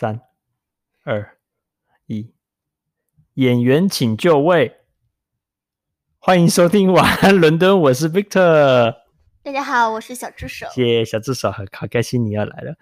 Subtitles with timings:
[0.00, 0.22] 三、
[1.04, 1.36] 二、
[2.06, 2.32] 一，
[3.34, 4.78] 演员请就位，
[6.18, 8.96] 欢迎收听晚安伦敦，我是 Victor。
[9.42, 10.66] 大家好，我是小助手。
[10.72, 12.76] 谢谢小助手，很好开心你要来了。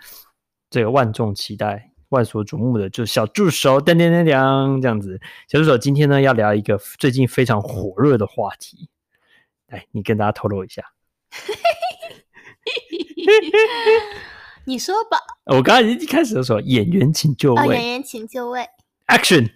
[0.71, 5.21] 这个万众期待、万所瞩目的就是小助手，噔噔噔噔，这样子。
[5.49, 8.89] 小助手今天呢要聊一个最近非常火热的话题，
[9.67, 10.85] 来，你跟大家透露一下。
[14.69, 15.17] 你说吧。
[15.47, 17.63] 我刚刚已经开始的时候，演员请就位。
[17.63, 18.69] 哦、演员请就位。
[19.07, 19.49] Action。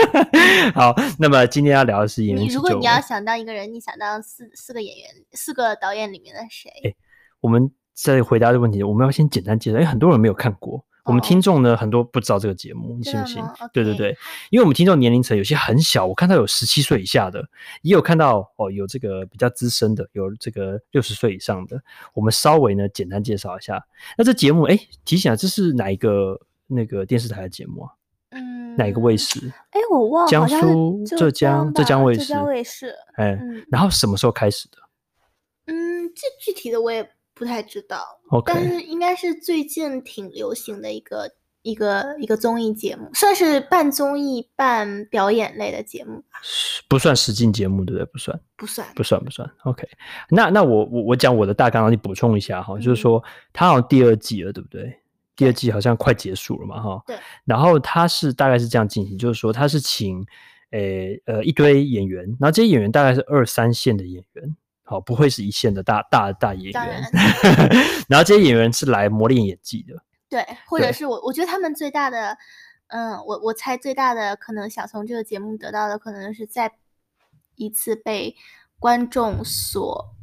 [0.76, 2.68] 好，那么今天要聊的是演员请就位。
[2.68, 6.68] 如果你要想当一个人，你想当四四个演员、四个导演里面的谁？
[6.84, 6.94] 哎，
[7.40, 10.84] 我们在回答这个问题，我们要先简单介绍，因为很多人没有看过。
[11.04, 14.16] 我们听众呢，很多不知道这个节目，你信不信对对对，
[14.50, 17.44] 因为我们听众年龄层有些很小，我看到有十七岁以下的，
[17.82, 21.82] 也有看到哦，有这个比较资深的，有这个六十岁以上的。
[22.14, 23.84] 我们稍微呢简单介绍一下。
[24.16, 27.90] 那这节目，哎，提醒啊，这是哪一个那个电视台的节目啊？
[28.30, 29.52] 嗯，哪一个卫视？
[29.70, 32.20] 哎，我忘了，江苏、浙江、浙江卫视。
[32.20, 32.94] 浙江卫视。
[33.16, 33.36] 哎，
[33.70, 34.78] 然后什么时候开始的？
[35.66, 37.10] 嗯，这具体的我也。
[37.34, 38.42] 不太知道，okay.
[38.46, 41.30] 但是应该是最近挺流行的一个
[41.62, 46.40] 一个一个综艺节目，算是半综艺半表演类的节目吧。
[46.88, 48.10] 不算实境节目，对不对？
[48.12, 49.50] 不算，不算，不算，不算。
[49.64, 49.88] OK，
[50.28, 54.94] 那那我我我讲我的大纲，你补充一下哈，就是说它好像第二季了，对不对？
[55.34, 57.02] 第二季好像快结束了嘛，哈。
[57.06, 57.16] 对。
[57.44, 60.24] 然后它是大概是这样进行，就是说它是请
[60.72, 64.56] 诶呃一堆演员，然后这些演员大概是二三线的演员。
[64.92, 67.02] 好，不会是一线的大大大演员，
[68.10, 69.94] 然后这些演员是来磨练演技的，
[70.28, 72.36] 对，或者是我我觉得他们最大的，
[72.88, 76.70] 嗯，我我猜最大的可能想从这个节目得到的，可能是再
[77.54, 78.36] 一次被
[78.78, 80.14] 观众所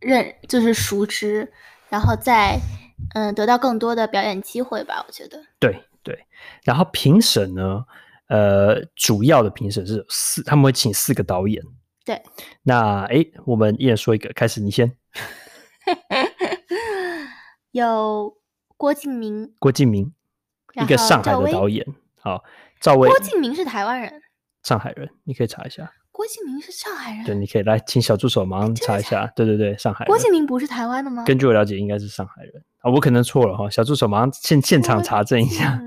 [0.00, 1.52] 认，就是熟知，
[1.90, 2.58] 然后再
[3.14, 5.38] 嗯得到更多的表演机会吧，我觉得。
[5.58, 6.26] 对对，
[6.64, 7.84] 然后评审呢，
[8.28, 11.62] 呃，主要的评审是四，他们会请四个导演。
[12.08, 12.22] 对，
[12.62, 14.90] 那哎，我们一人说一个，开始，你先。
[17.70, 18.34] 有
[18.78, 20.10] 郭敬明，郭敬明，
[20.80, 21.84] 一个上海的导演。
[22.18, 22.42] 好，
[22.80, 23.10] 赵薇。
[23.10, 24.22] 郭敬明是台湾人，
[24.62, 25.92] 上海人，你可以查一下。
[26.10, 29.30] 郭敬明是上海人，对，你可以来，请小助手马上查一下。
[29.36, 30.06] 对对对，上海。
[30.06, 31.24] 郭敬明不是台湾的吗？
[31.26, 33.68] 根据我了解，应该是上海人啊，我可能错了哈。
[33.68, 35.78] 小助手马上现现场查证一下。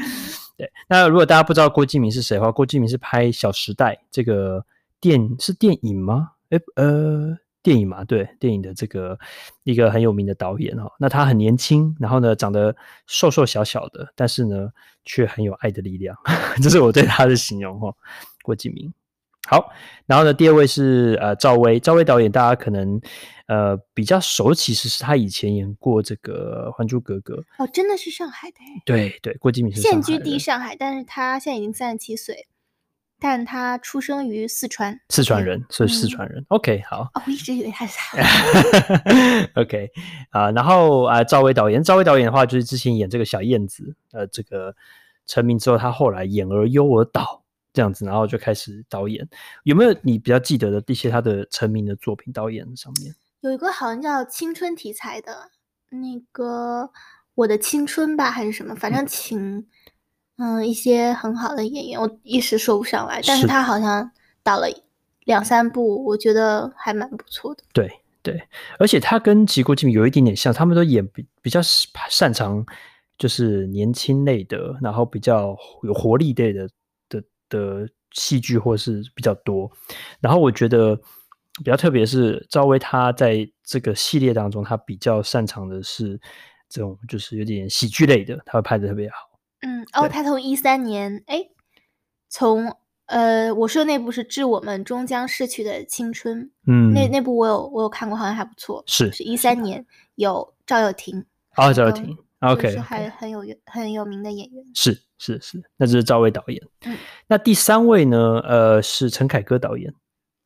[0.56, 4.64] 对，那如果大家不知道郭敬明是谁的话，郭敬明是拍《小时代》这个。
[5.00, 6.32] 电是电影吗？
[6.50, 9.18] 诶呃，电影嘛，对，电影的这个
[9.64, 10.90] 一个很有名的导演哦。
[10.98, 12.74] 那他很年轻，然后呢，长得
[13.06, 14.70] 瘦瘦小小的，但是呢，
[15.04, 16.16] 却很有爱的力量，
[16.62, 17.94] 这是我对他的形容哦。
[18.42, 18.94] 郭敬明，
[19.48, 19.72] 好，
[20.06, 23.00] 然后呢，第二位是呃赵薇，赵薇导演，大家可能
[23.48, 32.46] 呃比较熟，其实是他以前演过这个《还珠格格》哦，真的是上海的，对对，郭敬明是现居地上海，但是他现在已经三十七岁。
[33.18, 36.38] 但他出生于四川，四川人，所以四川人。
[36.40, 37.02] 嗯、OK，好。
[37.14, 38.18] 哦，我一直以为他是他。
[39.60, 39.90] OK，
[40.30, 44.74] 啊、呃，然后啊，赵、呃、薇导演，赵薇导演的话，就是之前演这个小燕子，呃，这个
[45.26, 49.26] 成名之后，他后来演而优而导这样子，然后就开始导演。
[49.64, 52.30] 有没有你比较记得的一些他的成名的作品？
[52.34, 55.50] 导演上面有一个好像叫青春题材的，
[55.88, 56.90] 那个
[57.34, 58.74] 我的青春吧，还是什么？
[58.74, 59.56] 反正请。
[59.56, 59.66] 嗯
[60.38, 64.10] 嗯，一些很好的演员，我一时说不上来，但是他好像
[64.42, 64.66] 导了
[65.24, 67.62] 两三部，我觉得还蛮不错的。
[67.72, 67.90] 对
[68.22, 68.42] 对，
[68.78, 72.64] 而且他跟吉国敬明有一点点像，他们都演比比较擅长
[73.16, 76.68] 就是年轻类的，然后比较有活力类的
[77.08, 79.70] 的的戏剧，或是比较多。
[80.20, 80.94] 然后我觉得
[81.64, 86.20] 比较特别是赵薇，她在这个系列当中，她比较擅长的是
[86.68, 89.35] 这种就是有点喜剧类的，她会拍的特别好。
[89.66, 91.48] 嗯，哦，他从一三年，哎，
[92.28, 92.72] 从
[93.06, 99.84] 呃，我说的那部是《致我们终将逝去的青春》，嗯，那那部我有我有看过，好像还不错，是是一三年
[100.14, 101.24] 有赵又廷，
[101.56, 106.96] 哦，赵又廷，OK，是还很有很有名的演员，是是是，那这是赵薇导演，嗯，
[107.26, 109.92] 那第三位呢，呃，是陈凯歌导演，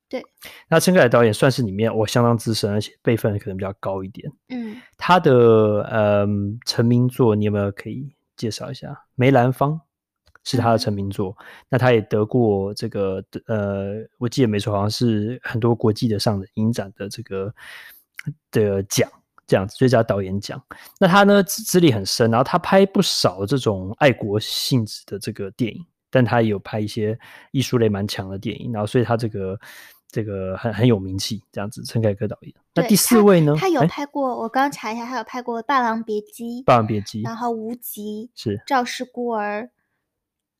[0.08, 0.24] 对，
[0.68, 6.26] 那陈凯歌导演算是里面我相当资深，而且辈分可能比较高一点，嗯，他的呃
[6.64, 8.14] 成名作你有没有可以？
[8.40, 9.78] 介绍一下梅兰芳
[10.42, 17.54] 是他的成名作，嗯，那他也得过这个呃，我记得没错，好像是很多国际的上的影展的这个
[18.50, 19.06] 的奖，
[19.46, 20.58] 这样子最佳导演奖。
[20.98, 27.18] 那他呢资历很深，然后他拍不少这种爱国性质的这个电影，但他也有拍一些
[27.52, 29.60] 艺术类蛮强的电影，然后所以他这个
[30.10, 31.82] 这个很很有名气，这样子。
[31.84, 32.54] 陈凯歌导演。
[32.74, 33.54] 那第四位呢？
[33.54, 36.62] 他，他有拍过，欸、我刚查一下，他有拍过《霸王别姬》。
[36.64, 37.22] 霸王别姬。
[37.22, 39.62] 然后《无极》是《赵氏孤儿》。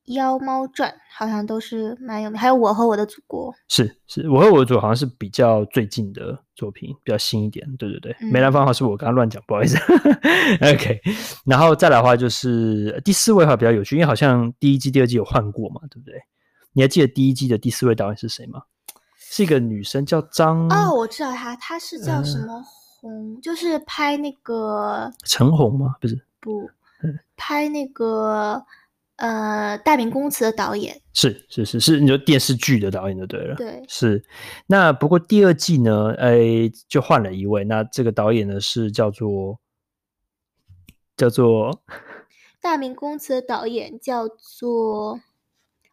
[0.15, 7.65] 《妖猫传》好像都是蛮有名，还有《我和我的祖国》是是，我和我的祖国好像是比较最近的作品，比较新一点。
[7.77, 9.77] 对对对，嗯、梅兰芳号是我刚刚乱讲，不好意思。
[10.73, 10.99] OK，
[11.45, 16.15] 然后再来的话就是第四位的话比较有趣，因为好像第一季、第二季有换过嘛，对不对？
[16.73, 18.63] 你还记得第一季的第四位导演是谁吗？
[19.31, 22.61] 是一个女生叫张哦，我知道她，她是叫什么
[22.99, 25.95] 红，呃、就是拍那个陈红吗？
[26.01, 26.69] 不是，不，
[27.37, 28.61] 拍那个。
[29.17, 33.53] 呃，大明宫词的导演是是是是，你说电视剧的导演就对了。
[33.55, 34.25] 对，是。
[34.65, 37.63] 那不过第二季呢，哎，就换了一位。
[37.63, 39.59] 那这个导演呢是叫做
[41.15, 41.83] 叫做
[42.59, 45.19] 大明宫词的导演叫做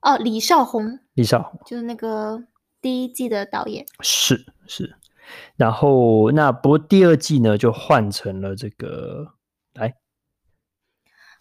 [0.01, 2.43] 哦李少红，李少红就是那个
[2.81, 3.87] 第一季的导演。
[4.01, 4.97] 是是。
[5.57, 9.35] 然后那不过第二季呢就换成了这个
[9.75, 9.95] 来。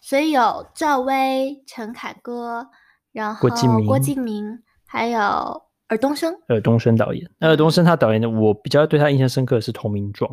[0.00, 2.68] 所以有赵薇、陈凯歌，
[3.12, 5.20] 然后郭敬明，郭敬明还有
[5.88, 6.34] 尔冬升。
[6.48, 10.30] 尔冬升导演，那尔冬升他导演的，我比较对他印象深刻的是《投名状》。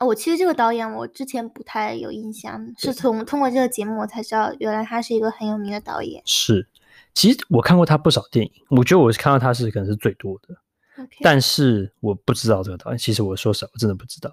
[0.00, 6.22] 哦，我其实这个导演我之前不太有印象，是从通过这个节目我才知道，原来他是一个很有名的导演。
[6.24, 6.68] 是，
[7.14, 10.56] 其实我看过他不少电影，我觉得我是看到他是可能是最多的。
[11.22, 14.30] 但是我不知道这个导演，其实我说实话，我真的不知道。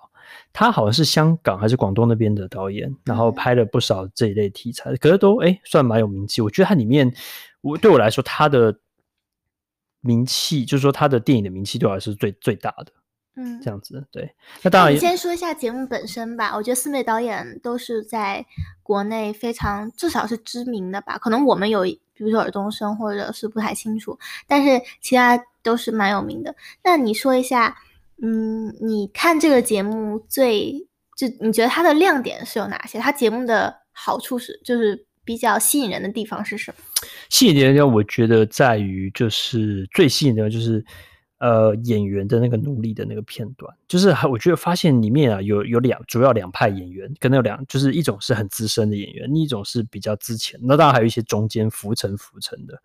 [0.53, 6.39] 他好像是香港还是广东那边的导演，然后拍了不少这一类题材，可是都哎算蛮有名气。
[6.41, 7.11] 我觉得他里面，
[7.61, 8.77] 我对我来说，他的
[10.01, 12.91] 名气就是说他的电影的名气对我来说是最最大的。
[13.35, 14.33] 嗯，这样子对。
[14.61, 16.55] 那当然，先说一下节目本身吧。
[16.55, 18.45] 我觉得四位导演都是在
[18.83, 21.85] 国内非常至少是知名的吧，可能我们有。
[22.13, 26.55] 比如说尔冬升，或者是不太清楚，但是其他都是蛮有名的。
[26.83, 27.75] 那你说一下，
[28.21, 30.87] 嗯，你看这个节目最
[31.17, 32.99] 就你觉得它的亮点是有哪些？
[32.99, 36.83] 它节目的好处是就是比较吸引人的地方是什么？
[37.29, 40.85] 吸引人的地方，我觉得在于就是最吸引的就是。
[41.41, 52.79] 呃，演员的那个努力的那个片段，就是我觉得发现里面啊有有两主要两派演员，可能有两，就是一种是很资深的演员，另一种是比较之前，那当然还有一些中间浮沉浮沉的。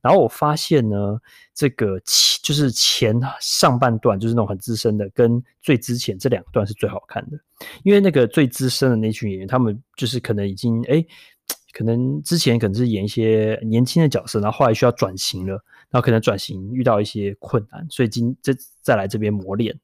[0.00, 1.20] 然后我发现呢，
[1.54, 7.38] 这个前就是前上半段就是那种很资深的，跟最之前这两段是最好看的，
[7.82, 11.04] 因为那个最资深的那群演员，他们就是可能已经哎，
[11.76, 15.62] 可能之前可能是演一些年轻的角色，然后后来需要转型了。
[15.90, 18.52] 然后可能转型遇到一些困难，所以今这
[18.82, 19.78] 再来这边磨练。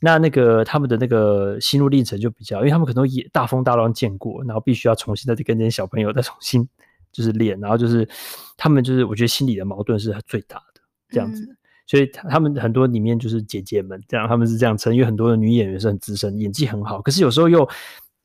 [0.00, 6.68] 那那个他们的那个心路历程就比较，因为他们可能也大风大浪见过，然后必须要重新再去跟这些小朋友再重新
[7.12, 8.08] 就是练，然后就是
[8.56, 11.44] 他们就是我觉得心里的矛盾是最大的这样子。
[11.44, 11.56] 嗯、
[11.86, 17.68] 所以他们很多里面就是姐姐们这样，他们是这样称，因为很多的女演员是很资深，演技很好，可是有时候又。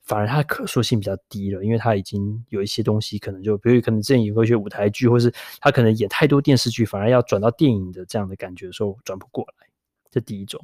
[0.08, 9.68] 反而他的可塑性比较低了，因为他已经有一些东西可能就，比如可能之前演过一些舞台剧，或是他可能演太多电视剧，反而要转到电影的这样的感觉的时候转不过来。
[10.10, 10.60] 这第一种。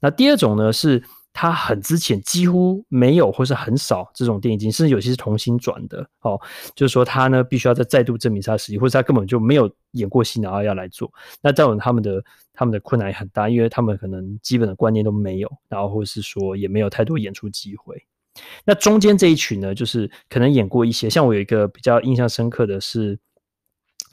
[0.00, 6.04] 那第二种呢，是他很之前几乎没有或是很少这种电影，甚至有些是重新转的。
[6.20, 6.40] 哦，
[6.74, 11.12] 就是说他呢必须要再再度证明他的实力，或者他根本就没有演过戏，然后要来做。
[11.40, 12.22] 那这种他们的
[12.52, 18.04] 他们的困难也很大，因为他们可能基本的观念都没有，然后或是说也没有太多演出机会。
[18.64, 23.18] 那中间这一群呢，就是可能演过一些，像我有一个比较印象深刻的是，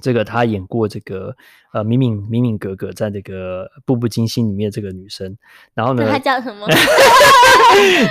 [0.01, 1.36] 这个他演过这个
[1.74, 5.38] 呃敏敏敏敏格格在这个《步步惊心》里面这个女生，
[5.74, 6.67] 然后呢，她叫什么？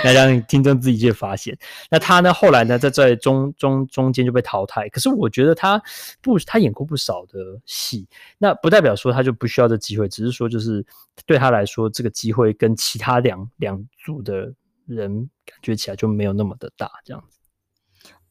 [0.04, 1.56] 来让听众自己去发现。
[1.90, 4.88] 那他呢，后来呢，在在中中中间就被淘汰。
[4.88, 5.80] 可是我觉得他
[6.22, 8.08] 不，他演过不少的戏，
[8.38, 10.84] 那不代表说他就不需要这机会，只是说就是
[11.26, 14.52] 对他来说，这个机会跟其他两两组的。
[14.94, 17.38] 人感觉起来就没有那么的大，这样子。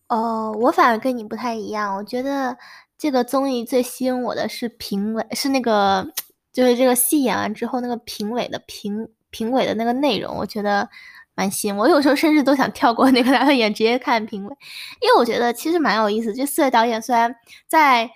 [0.07, 1.95] 哦，我反而跟你不太一样。
[1.95, 2.57] 我觉得
[2.97, 6.11] 这个综艺最吸引我的是评委，是那个
[6.51, 10.89] 就是这个戏演完之后那个评委的评评委的那个内容，我觉得
[11.35, 11.87] 蛮吸引我。
[11.87, 14.55] 有时候甚至都想跳过那个导演，直接看评委，
[15.01, 16.33] 因为我觉得其实蛮有意思。
[16.33, 17.35] 这四位导演虽然
[17.67, 18.09] 在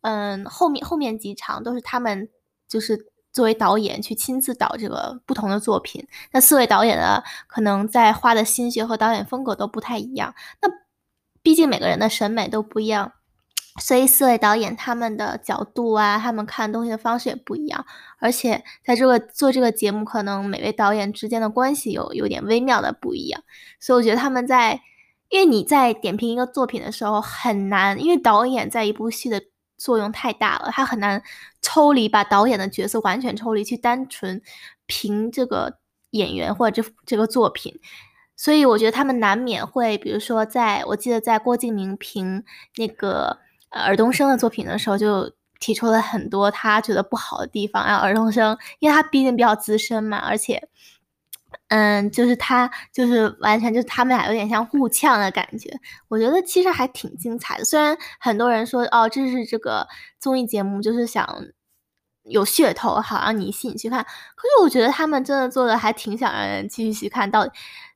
[0.00, 2.28] 嗯后面后面几场都是他们
[2.68, 3.12] 就是。
[3.36, 10.34] 作为导演去亲自导这个不同的作品，那四位导演呢，可能在花的心血和导演风格都不太一样。
[10.62, 10.70] 那
[11.42, 13.12] 毕竟每个人的审美都不一样，
[13.78, 17.84] 所以四位导演他们的角度啊，他们看东西的方式也不一样。
[18.18, 23.42] 而且在这个做这个节目，可能每位导演之间的关系有有点微妙的不一样。
[23.78, 24.80] 所以我觉得他们在，
[25.28, 29.42] 因为你在点评一个作品的时候很难，因为导演在一部戏的。
[29.76, 31.22] 作用太大了，他很难
[31.60, 34.40] 抽离，把导演的角色完全抽离，去单纯
[34.86, 35.78] 评这个
[36.10, 37.78] 演员或者这这个作品。
[38.36, 42.44] 所以我觉得他们难免会，比如说在，我记得在郭敬明评
[42.76, 43.38] 那个
[43.70, 47.86] 尔冬升的作品的时候，就提出了很多他觉得不好的地方。
[47.86, 50.68] 然后尔冬升，因为他毕竟比较资深嘛，而且，
[51.68, 55.70] 嗯，就是他就是完全就是他们俩有点像互呛的感觉。
[56.08, 57.64] 我觉得其实还挺精彩的。
[57.64, 59.86] 虽然很多人说哦，这是这个
[60.18, 61.26] 综艺节目就是想
[62.24, 64.02] 有噱头，好让你吸引去看。
[64.34, 67.46] 可是我觉得他们真的做的还挺想让人继续去看到。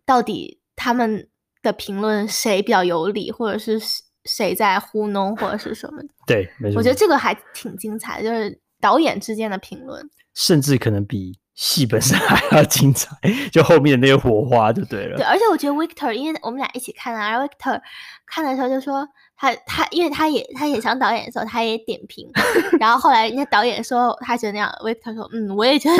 [0.07, 1.29] 到底他们
[1.63, 3.81] 的评论谁比较有理，或者是
[4.25, 6.03] 谁在糊弄，或者是什么？
[6.27, 6.79] 对，没错。
[6.79, 13.15] 我觉得这个还挺精彩的，就是导演之间的评论，甚至可能比戏本身还要精彩，
[13.53, 15.19] 就后面的那些火花就对了。
[15.19, 17.79] 对，而且我觉得 Victor，因为我们俩一起看啊，而 Victor
[18.27, 19.07] 看的时候就说。
[19.43, 22.31] 他他，因为他也他也想导演的时候，他也点评，
[22.79, 25.97] 然后后来人家导演说他觉得那样，，Victor 说嗯，我也觉得。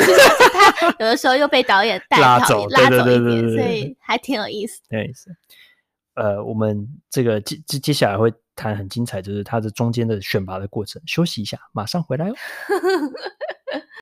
[0.75, 4.79] 他 有的时候又被导演带拉走拉走一点，对对对对对对，所以还挺有意思。
[4.87, 5.35] 对，是。
[6.13, 11.01] 呃，我们这个接接接下来会谈很精彩，就是他的中间的选拔的过程。
[11.07, 12.35] 休息一下，马上回来哦。